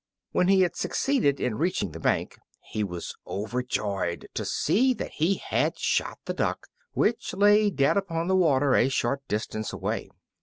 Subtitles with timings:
[0.31, 5.35] When he had succeeded in reaching the bank he was overjoyed to see that he
[5.35, 10.09] had shot the duck, which lay dead upon the water a short distance away.